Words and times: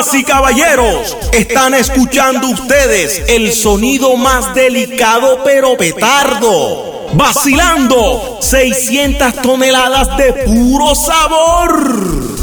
Y 0.00 0.24
caballeros, 0.24 1.14
están 1.30 1.74
escuchando 1.74 2.48
ustedes 2.48 3.22
el 3.28 3.52
sonido 3.52 4.16
más 4.16 4.54
delicado 4.54 5.44
pero 5.44 5.76
petardo. 5.76 7.06
Vacilando 7.12 8.38
600 8.40 9.42
toneladas 9.42 10.16
de 10.16 10.32
puro 10.46 10.94
sabor. 10.94 12.39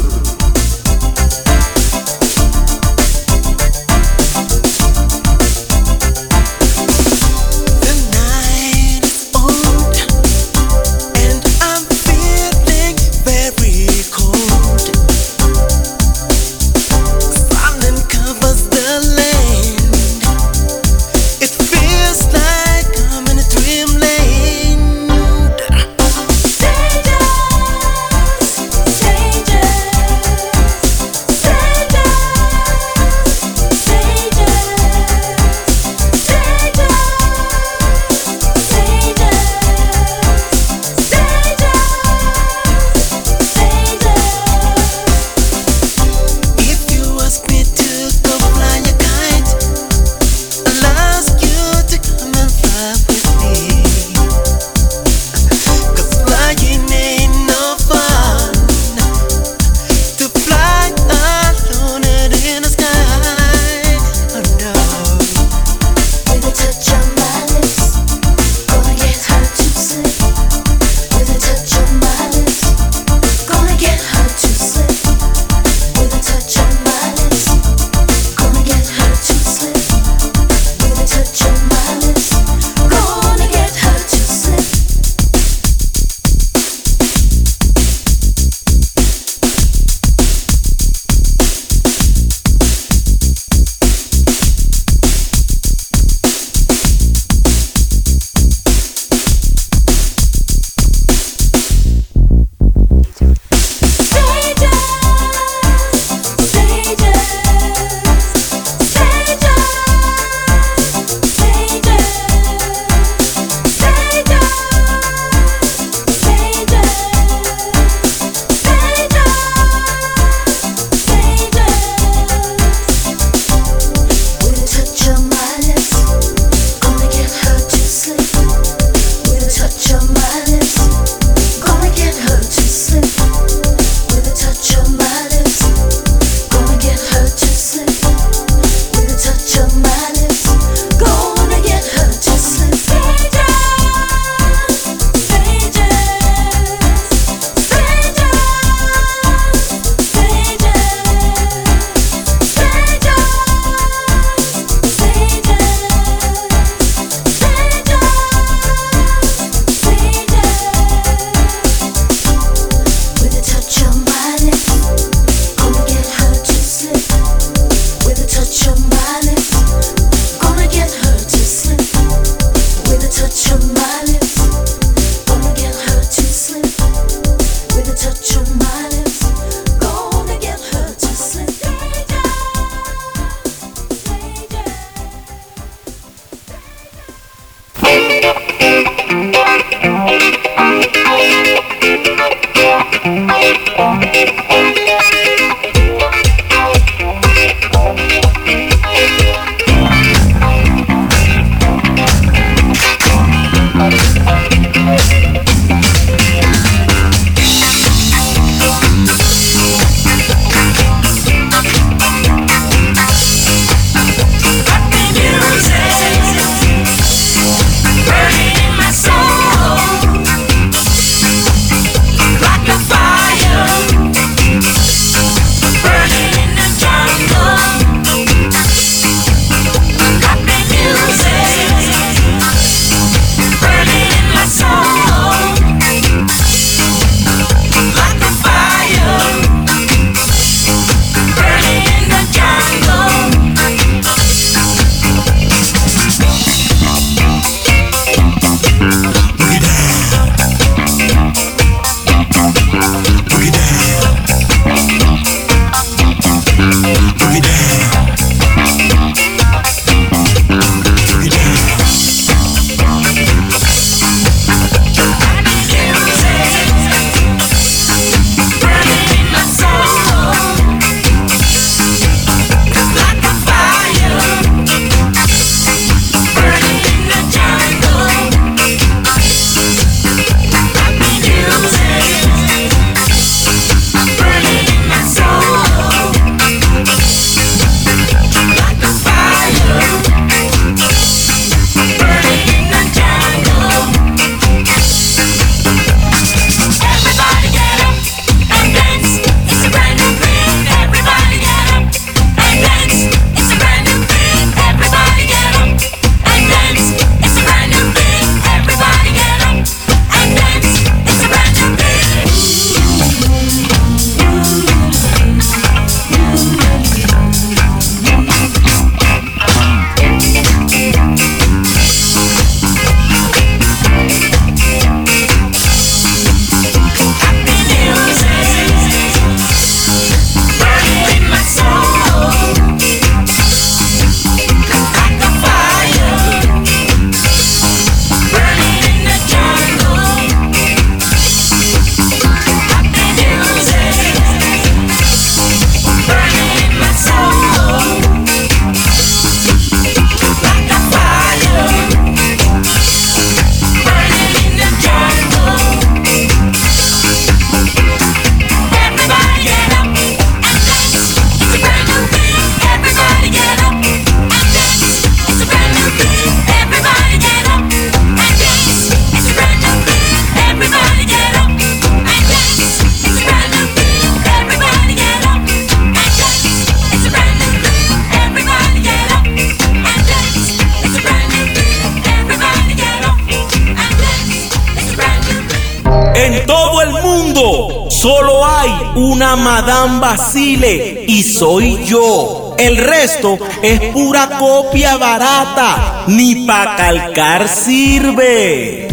vacile 390.16 391.04
y 391.06 391.22
soy 391.22 391.84
yo. 391.84 392.54
El 392.58 392.76
resto 392.76 393.38
es 393.62 393.80
pura 393.92 394.28
copia 394.38 394.96
barata, 394.96 396.04
ni 396.08 396.46
pa' 396.46 396.76
calcar 396.76 397.48
sirve. 397.48 398.88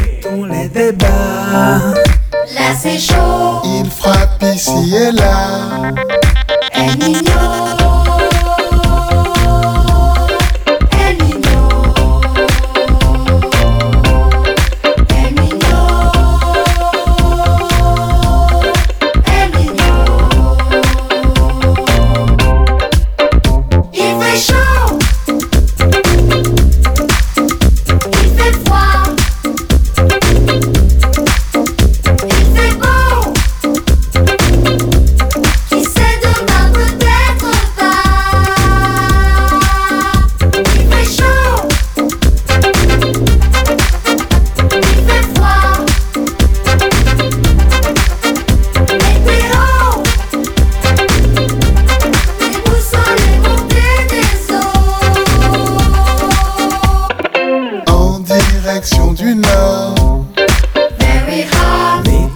Là 2.53 2.75
c'est 2.79 2.99
chaud, 2.99 3.61
il 3.63 3.89
frappe 3.89 4.43
ici 4.55 4.95
et 4.95 5.11
là. 5.11 5.93
El 6.71 6.99
niño 6.99 7.64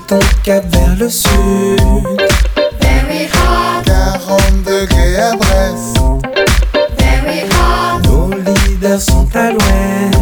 ton 0.09 0.19
cap 0.43 0.65
vers 0.73 0.95
le 0.97 1.07
sud. 1.07 1.29
Very 2.81 3.27
hot. 3.27 3.83
40 3.85 4.63
degrés 4.63 5.17
à 5.17 5.35
Brest. 5.35 5.99
Very 6.97 7.43
hot. 7.43 8.01
Nos 8.07 8.31
leaders 8.31 9.01
sont 9.01 9.27
à 9.35 9.51
l'ouest. 9.51 10.18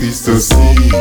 Christ 0.00 0.30
aussi. 0.30 0.99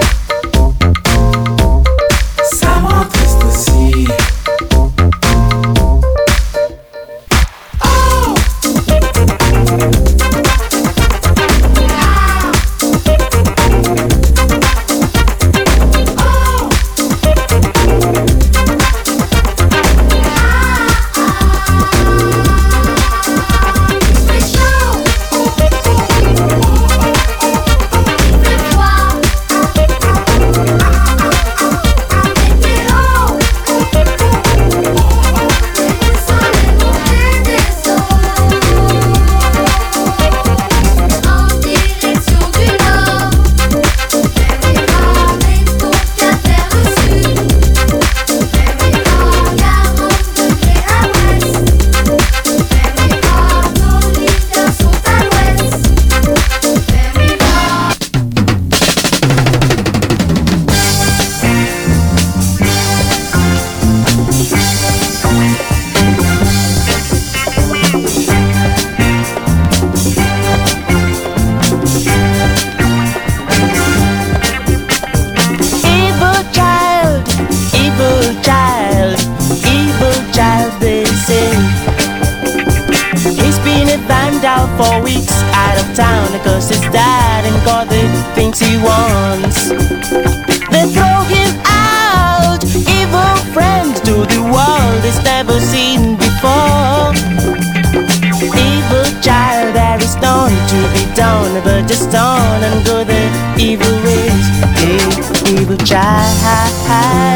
high. 106.89 107.28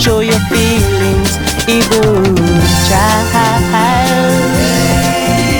Show 0.00 0.20
your 0.20 0.40
feelings, 0.48 1.36
evil 1.68 2.24
child. 2.88 4.08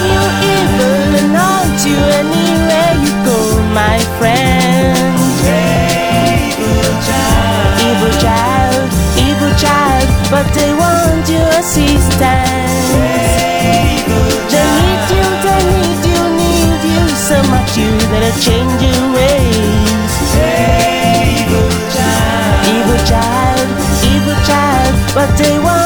you 0.05 0.21
evil 0.53 1.01
you 1.83 1.97
anywhere 2.21 2.93
you 3.01 3.13
go, 3.25 3.39
my 3.73 3.97
friend. 4.19 5.17
Evil 6.61 8.13
child, 8.21 8.87
evil 9.17 9.53
child, 9.57 10.05
but 10.29 10.45
they 10.53 10.71
want 10.75 11.27
your 11.27 11.49
assistance. 11.57 13.04
you 17.77 17.91
that 18.11 18.23
has 18.23 18.37
change 18.45 18.71
your 18.79 19.03
ways. 19.11 20.13
Hey, 20.31 21.43
evil 21.43 21.67
child, 21.91 22.63
evil 22.71 23.01
child, 23.03 23.67
evil 24.11 24.37
child, 24.47 24.95
but 25.13 25.29
they 25.37 25.59
want. 25.59 25.84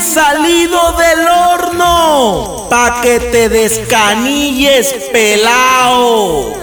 Salido 0.00 0.92
del 0.92 1.26
horno, 1.28 2.66
pa' 2.70 3.00
que 3.02 3.20
te 3.20 3.48
descanilles 3.48 4.94
pelao. 5.12 6.54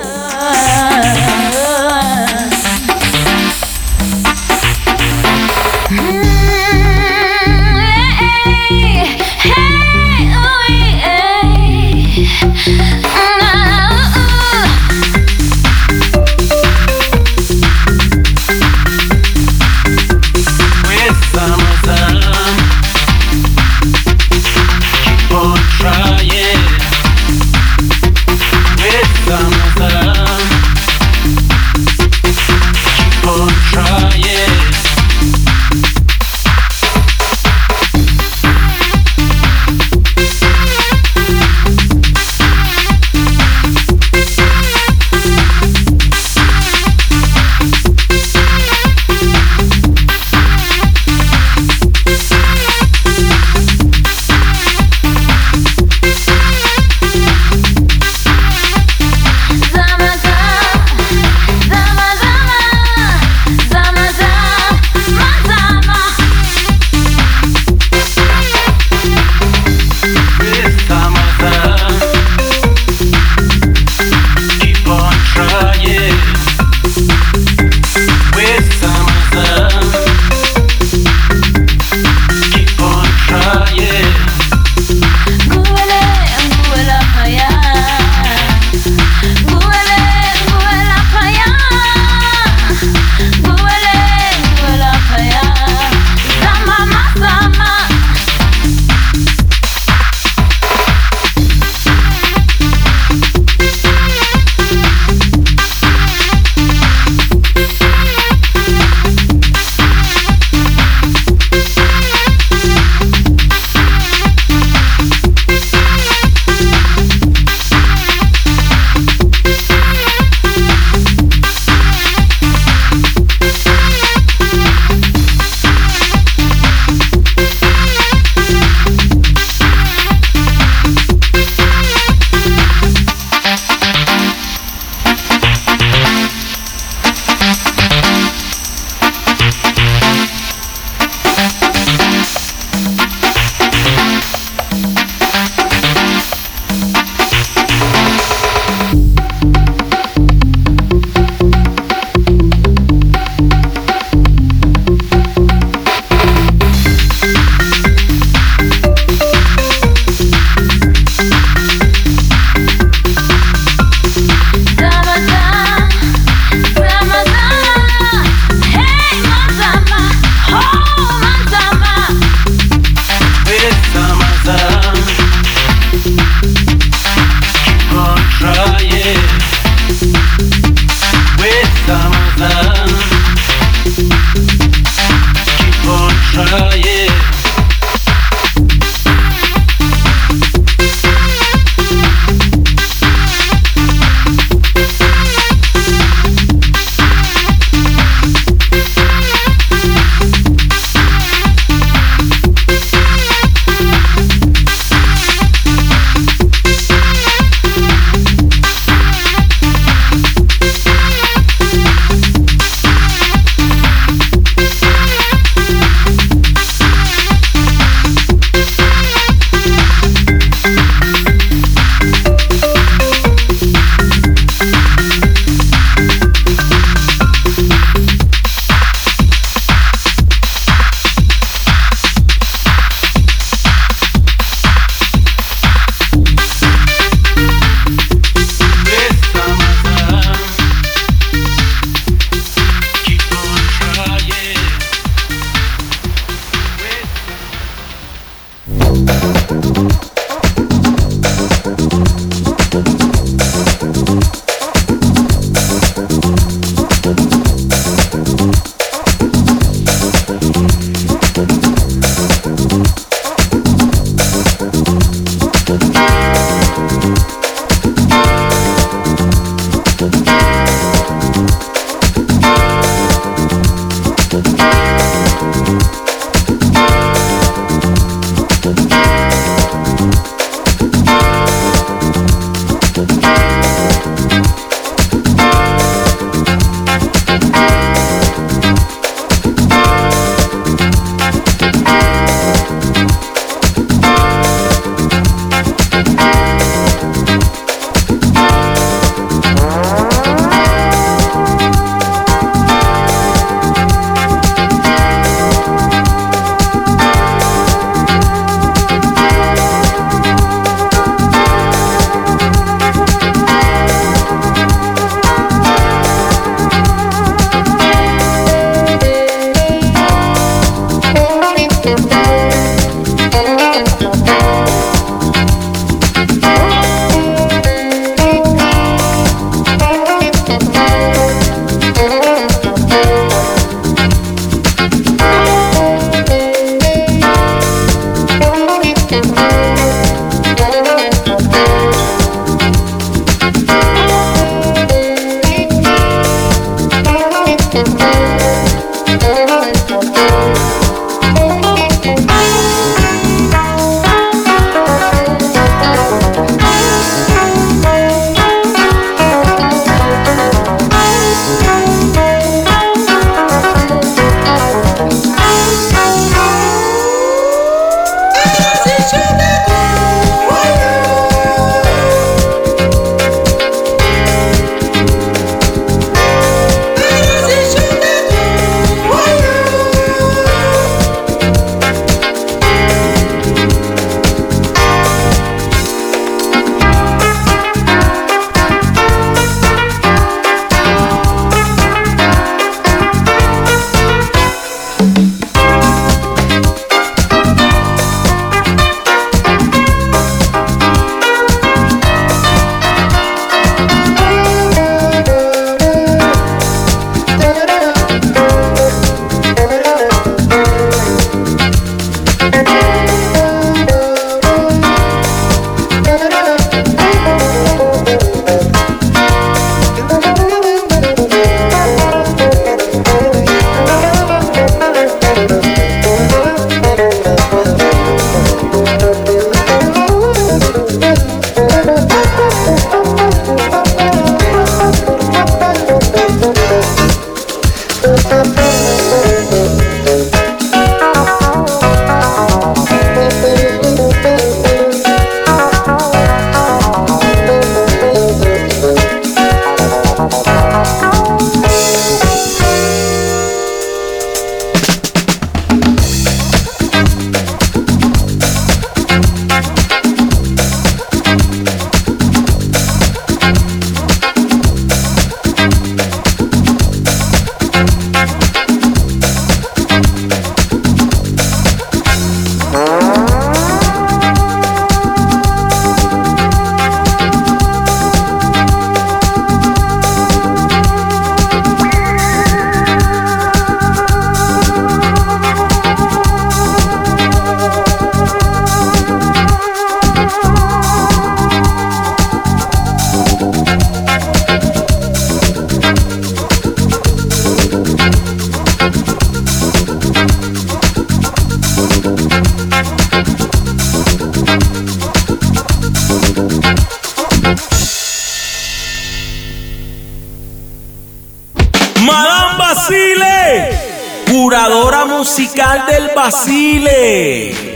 Musical 516.16 516.84
del 516.84 517.69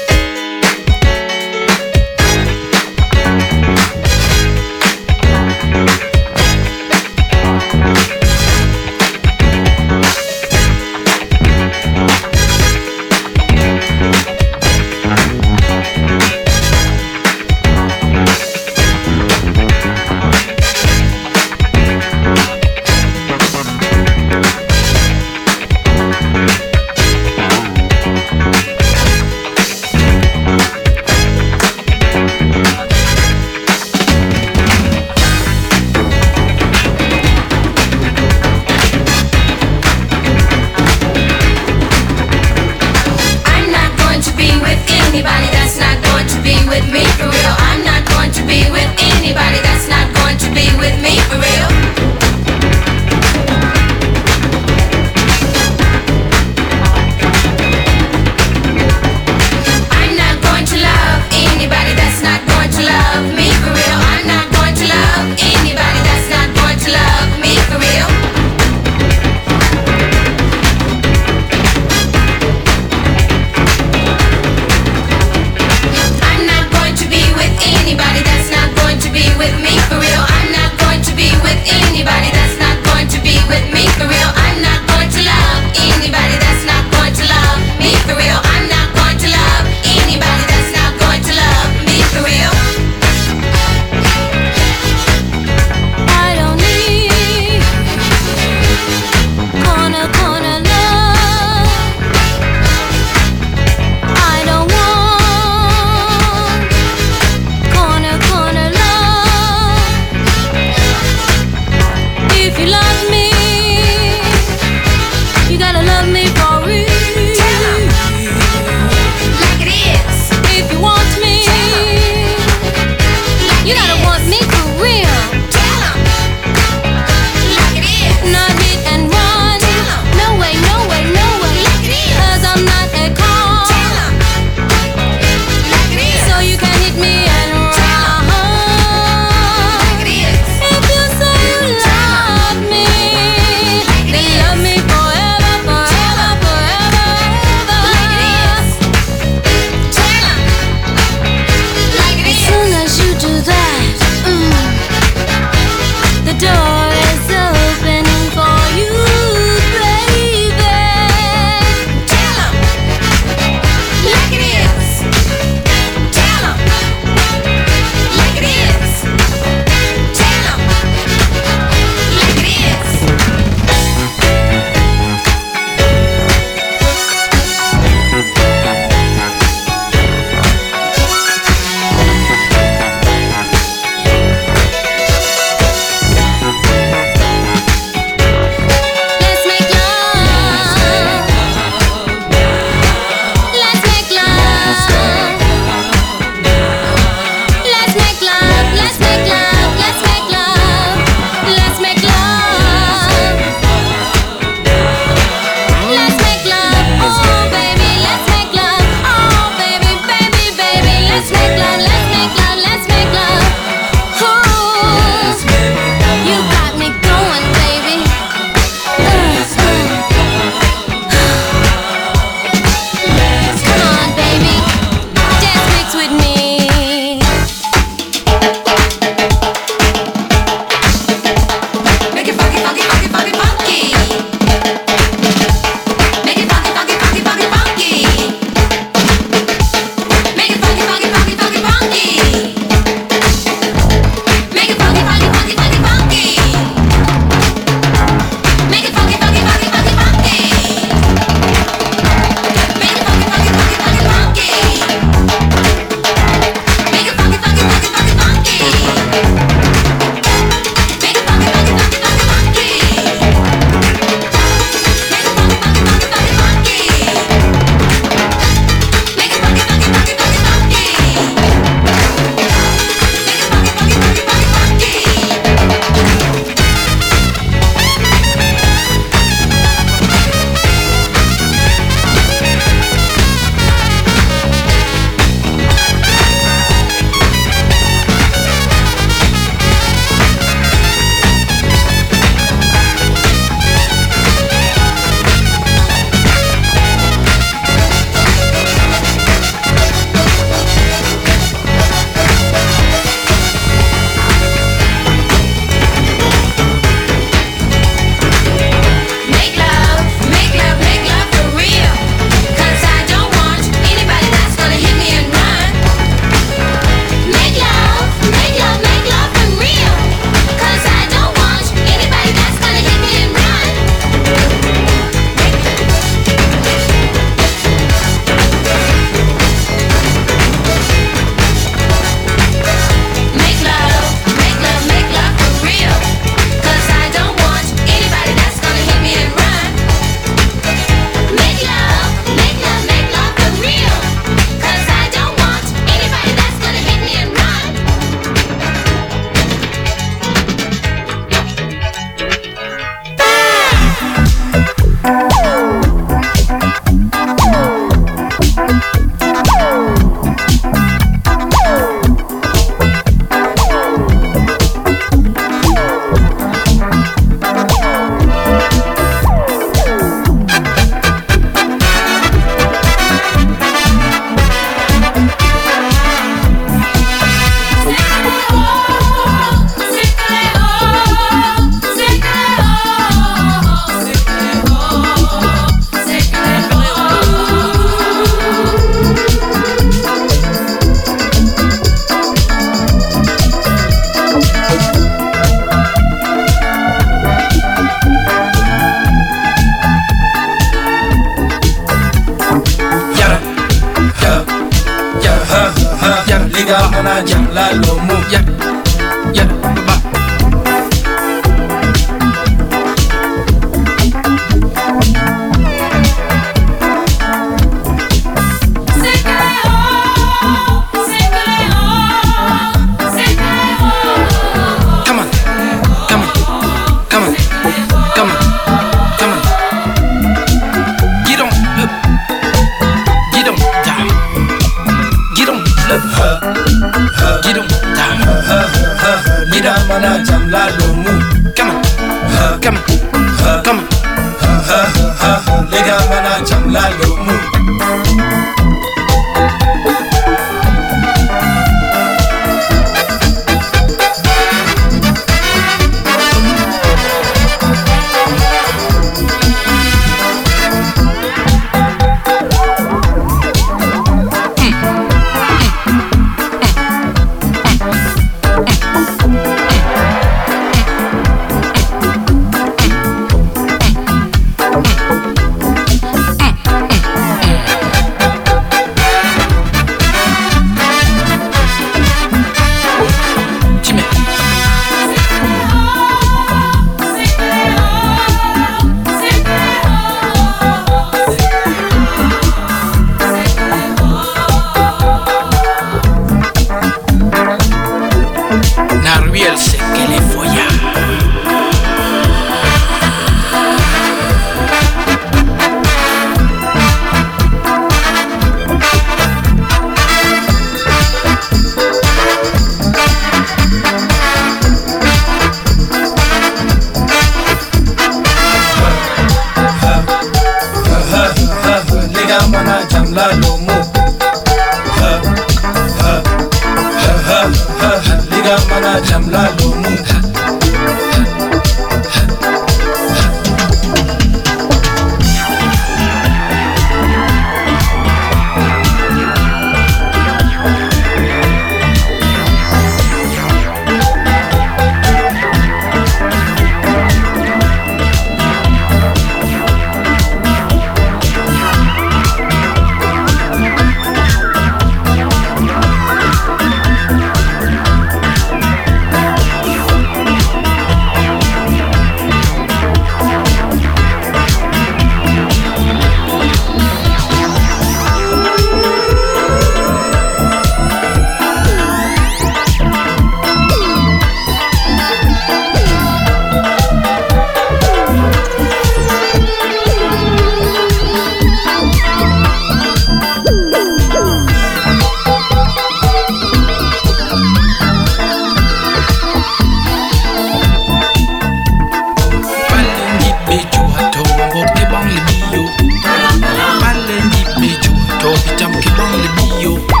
on 599.01 599.11
be 599.17 599.61
deal. 599.61 600.00